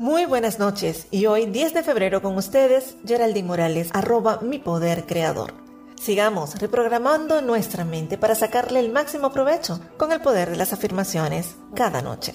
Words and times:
Muy 0.00 0.26
buenas 0.26 0.60
noches 0.60 1.08
y 1.10 1.26
hoy 1.26 1.46
10 1.46 1.74
de 1.74 1.82
febrero 1.82 2.22
con 2.22 2.36
ustedes, 2.36 2.94
Geraldine 3.04 3.48
Morales, 3.48 3.90
arroba 3.92 4.38
mi 4.40 4.60
poder 4.60 5.06
creador. 5.06 5.54
Sigamos 6.00 6.56
reprogramando 6.60 7.42
nuestra 7.42 7.84
mente 7.84 8.16
para 8.16 8.36
sacarle 8.36 8.78
el 8.78 8.92
máximo 8.92 9.32
provecho 9.32 9.80
con 9.96 10.12
el 10.12 10.20
poder 10.20 10.50
de 10.50 10.56
las 10.56 10.72
afirmaciones 10.72 11.56
cada 11.74 12.00
noche. 12.00 12.34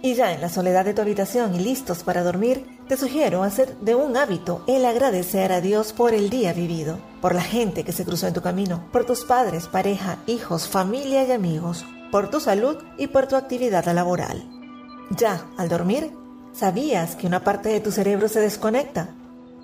Y 0.00 0.14
ya 0.14 0.32
en 0.32 0.40
la 0.40 0.48
soledad 0.48 0.84
de 0.84 0.94
tu 0.94 1.02
habitación 1.02 1.56
y 1.56 1.58
listos 1.58 2.04
para 2.04 2.22
dormir, 2.22 2.64
te 2.86 2.96
sugiero 2.96 3.42
hacer 3.42 3.76
de 3.78 3.96
un 3.96 4.16
hábito 4.16 4.62
el 4.68 4.84
agradecer 4.84 5.50
a 5.50 5.60
Dios 5.60 5.92
por 5.92 6.14
el 6.14 6.30
día 6.30 6.52
vivido, 6.52 7.00
por 7.20 7.34
la 7.34 7.42
gente 7.42 7.82
que 7.82 7.90
se 7.90 8.04
cruzó 8.04 8.28
en 8.28 8.34
tu 8.34 8.42
camino, 8.42 8.88
por 8.92 9.04
tus 9.04 9.24
padres, 9.24 9.66
pareja, 9.66 10.18
hijos, 10.28 10.68
familia 10.68 11.24
y 11.24 11.32
amigos, 11.32 11.84
por 12.12 12.30
tu 12.30 12.38
salud 12.38 12.76
y 12.96 13.08
por 13.08 13.26
tu 13.26 13.34
actividad 13.34 13.86
laboral. 13.86 14.48
Ya, 15.10 15.44
al 15.56 15.68
dormir, 15.68 16.12
¿Sabías 16.52 17.16
que 17.16 17.26
una 17.26 17.44
parte 17.44 17.68
de 17.68 17.80
tu 17.80 17.92
cerebro 17.92 18.28
se 18.28 18.40
desconecta? 18.40 19.10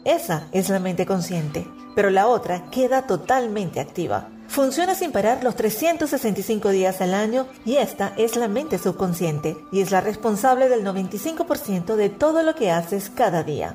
Esa 0.04 0.46
es 0.52 0.68
la 0.68 0.78
mente 0.78 1.04
consciente, 1.04 1.66
pero 1.94 2.10
la 2.10 2.28
otra 2.28 2.70
queda 2.70 3.02
totalmente 3.02 3.80
activa. 3.80 4.28
Funciona 4.46 4.94
sin 4.94 5.10
parar 5.10 5.42
los 5.42 5.56
365 5.56 6.70
días 6.70 7.00
al 7.00 7.12
año 7.12 7.46
y 7.64 7.76
esta 7.76 8.12
es 8.16 8.36
la 8.36 8.46
mente 8.46 8.78
subconsciente 8.78 9.56
y 9.72 9.80
es 9.80 9.90
la 9.90 10.00
responsable 10.00 10.68
del 10.68 10.84
95% 10.84 11.96
de 11.96 12.08
todo 12.08 12.44
lo 12.44 12.54
que 12.54 12.70
haces 12.70 13.10
cada 13.10 13.42
día. 13.42 13.74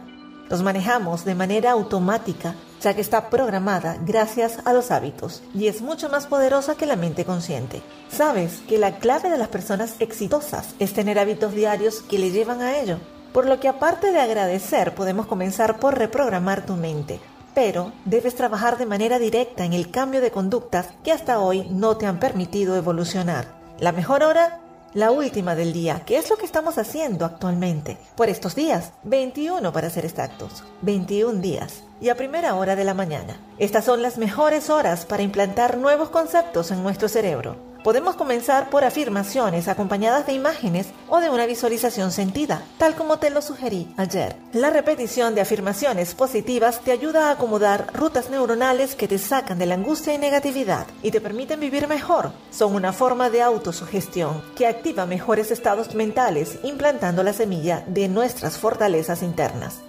Los 0.49 0.63
manejamos 0.63 1.25
de 1.25 1.35
manera 1.35 1.71
automática, 1.71 2.55
ya 2.81 2.93
que 2.93 3.01
está 3.01 3.29
programada 3.29 3.97
gracias 4.05 4.59
a 4.65 4.73
los 4.73 4.91
hábitos 4.91 5.43
y 5.53 5.67
es 5.67 5.81
mucho 5.81 6.09
más 6.09 6.27
poderosa 6.27 6.75
que 6.75 6.85
la 6.85 6.95
mente 6.95 7.25
consciente. 7.25 7.81
Sabes 8.09 8.61
que 8.67 8.77
la 8.77 8.97
clave 8.97 9.29
de 9.29 9.37
las 9.37 9.47
personas 9.47 9.95
exitosas 9.99 10.75
es 10.79 10.93
tener 10.93 11.19
hábitos 11.19 11.53
diarios 11.53 12.01
que 12.01 12.19
le 12.19 12.31
llevan 12.31 12.61
a 12.61 12.79
ello. 12.79 12.97
Por 13.33 13.45
lo 13.45 13.59
que 13.59 13.67
aparte 13.67 14.11
de 14.11 14.19
agradecer, 14.19 14.93
podemos 14.93 15.25
comenzar 15.25 15.79
por 15.79 15.97
reprogramar 15.97 16.65
tu 16.65 16.73
mente. 16.73 17.19
Pero 17.53 17.91
debes 18.05 18.35
trabajar 18.35 18.77
de 18.77 18.85
manera 18.85 19.19
directa 19.19 19.65
en 19.65 19.73
el 19.73 19.91
cambio 19.91 20.21
de 20.21 20.31
conductas 20.31 20.87
que 21.03 21.11
hasta 21.11 21.39
hoy 21.39 21.67
no 21.69 21.97
te 21.97 22.05
han 22.05 22.19
permitido 22.19 22.75
evolucionar. 22.75 23.59
La 23.79 23.91
mejor 23.91 24.23
hora 24.23 24.59
la 24.93 25.11
última 25.11 25.55
del 25.55 25.73
día, 25.73 26.01
que 26.05 26.17
es 26.17 26.29
lo 26.29 26.37
que 26.37 26.45
estamos 26.45 26.77
haciendo 26.77 27.25
actualmente, 27.25 27.97
por 28.15 28.29
estos 28.29 28.55
días, 28.55 28.91
21 29.03 29.71
para 29.71 29.89
ser 29.89 30.05
exactos, 30.05 30.63
21 30.81 31.39
días, 31.39 31.83
y 32.01 32.09
a 32.09 32.15
primera 32.15 32.55
hora 32.55 32.75
de 32.75 32.83
la 32.83 32.93
mañana. 32.93 33.39
Estas 33.57 33.85
son 33.85 34.01
las 34.01 34.17
mejores 34.17 34.69
horas 34.69 35.05
para 35.05 35.23
implantar 35.23 35.77
nuevos 35.77 36.09
conceptos 36.09 36.71
en 36.71 36.83
nuestro 36.83 37.07
cerebro. 37.07 37.70
Podemos 37.83 38.15
comenzar 38.15 38.69
por 38.69 38.83
afirmaciones 38.83 39.67
acompañadas 39.67 40.27
de 40.27 40.33
imágenes 40.33 40.87
o 41.09 41.19
de 41.19 41.31
una 41.31 41.47
visualización 41.47 42.11
sentida, 42.11 42.61
tal 42.77 42.95
como 42.95 43.17
te 43.17 43.31
lo 43.31 43.41
sugerí 43.41 43.91
ayer. 43.97 44.35
La 44.53 44.69
repetición 44.69 45.33
de 45.33 45.41
afirmaciones 45.41 46.13
positivas 46.13 46.81
te 46.81 46.91
ayuda 46.91 47.29
a 47.29 47.31
acomodar 47.31 47.87
rutas 47.93 48.29
neuronales 48.29 48.93
que 48.93 49.07
te 49.07 49.17
sacan 49.17 49.57
de 49.57 49.65
la 49.65 49.75
angustia 49.75 50.13
y 50.13 50.19
negatividad 50.19 50.85
y 51.01 51.09
te 51.09 51.21
permiten 51.21 51.59
vivir 51.59 51.87
mejor. 51.87 52.33
Son 52.51 52.75
una 52.75 52.93
forma 52.93 53.31
de 53.31 53.41
autosugestión 53.41 54.43
que 54.55 54.67
activa 54.67 55.07
mejores 55.07 55.49
estados 55.49 55.95
mentales, 55.95 56.59
implantando 56.63 57.23
la 57.23 57.33
semilla 57.33 57.83
de 57.87 58.07
nuestras 58.07 58.59
fortalezas 58.59 59.23
internas. 59.23 59.79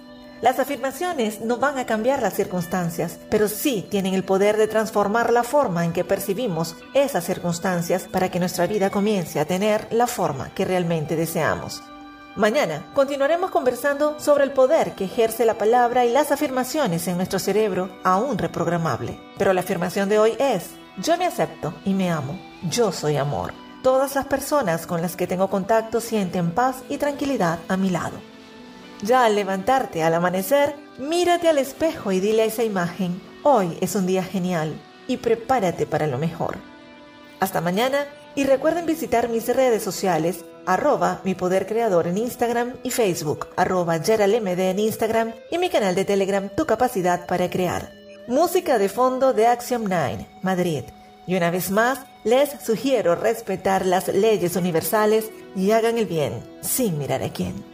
Las 0.43 0.59
afirmaciones 0.59 1.39
no 1.39 1.55
van 1.55 1.77
a 1.77 1.85
cambiar 1.85 2.21
las 2.21 2.33
circunstancias, 2.33 3.17
pero 3.29 3.47
sí 3.47 3.87
tienen 3.89 4.13
el 4.13 4.25
poder 4.25 4.57
de 4.57 4.67
transformar 4.67 5.31
la 5.31 5.43
forma 5.43 5.85
en 5.85 5.93
que 5.93 6.03
percibimos 6.03 6.75
esas 6.93 7.23
circunstancias 7.23 8.09
para 8.11 8.27
que 8.29 8.41
nuestra 8.41 8.67
vida 8.67 8.89
comience 8.89 9.39
a 9.39 9.45
tener 9.45 9.87
la 9.89 10.05
forma 10.05 10.53
que 10.53 10.65
realmente 10.65 11.15
deseamos. 11.15 11.81
Mañana 12.35 12.91
continuaremos 12.93 13.51
conversando 13.51 14.19
sobre 14.19 14.43
el 14.43 14.51
poder 14.51 14.95
que 14.95 15.05
ejerce 15.05 15.45
la 15.45 15.57
palabra 15.57 16.03
y 16.03 16.11
las 16.11 16.33
afirmaciones 16.33 17.07
en 17.07 17.15
nuestro 17.15 17.39
cerebro 17.39 17.97
aún 18.03 18.37
reprogramable. 18.37 19.17
Pero 19.37 19.53
la 19.53 19.61
afirmación 19.61 20.09
de 20.09 20.19
hoy 20.19 20.33
es, 20.39 20.71
yo 20.97 21.15
me 21.15 21.25
acepto 21.25 21.73
y 21.85 21.93
me 21.93 22.11
amo, 22.11 22.37
yo 22.69 22.91
soy 22.91 23.15
amor. 23.15 23.53
Todas 23.81 24.15
las 24.15 24.25
personas 24.25 24.87
con 24.87 25.01
las 25.01 25.15
que 25.15 25.25
tengo 25.25 25.49
contacto 25.49 26.01
sienten 26.01 26.51
paz 26.51 26.83
y 26.89 26.97
tranquilidad 26.97 27.59
a 27.69 27.77
mi 27.77 27.89
lado. 27.89 28.32
Ya 29.03 29.25
al 29.25 29.35
levantarte 29.35 30.01
al 30.01 30.13
amanecer, 30.13 30.75
mírate 30.97 31.49
al 31.49 31.57
espejo 31.57 32.13
y 32.13 32.21
dile 32.21 32.43
a 32.43 32.45
esa 32.45 32.63
imagen, 32.63 33.21
hoy 33.43 33.77
es 33.81 33.95
un 33.95 34.05
día 34.05 34.23
genial 34.23 34.79
y 35.07 35.17
prepárate 35.17 35.85
para 35.85 36.07
lo 36.07 36.17
mejor. 36.17 36.55
Hasta 37.41 37.59
mañana 37.59 38.05
y 38.33 38.45
recuerden 38.45 38.85
visitar 38.85 39.27
mis 39.27 39.53
redes 39.53 39.83
sociales, 39.83 40.45
arroba 40.65 41.19
mi 41.25 41.35
poder 41.35 41.67
creador 41.67 42.07
en 42.07 42.17
Instagram 42.17 42.75
y 42.81 42.91
Facebook, 42.91 43.47
arroba 43.57 43.99
geraldmd 43.99 44.59
en 44.59 44.79
Instagram 44.79 45.33
y 45.51 45.57
mi 45.57 45.69
canal 45.69 45.95
de 45.95 46.05
Telegram 46.05 46.47
Tu 46.55 46.65
Capacidad 46.65 47.25
para 47.25 47.49
Crear. 47.49 47.91
Música 48.29 48.77
de 48.77 48.87
fondo 48.87 49.33
de 49.33 49.47
Axiom 49.47 49.83
9, 49.85 50.27
Madrid. 50.43 50.83
Y 51.27 51.35
una 51.35 51.51
vez 51.51 51.71
más, 51.71 51.99
les 52.23 52.51
sugiero 52.65 53.15
respetar 53.15 53.85
las 53.85 54.07
leyes 54.07 54.55
universales 54.55 55.29
y 55.57 55.71
hagan 55.71 55.97
el 55.97 56.05
bien 56.05 56.41
sin 56.61 56.97
mirar 56.97 57.21
a 57.21 57.29
quién. 57.29 57.72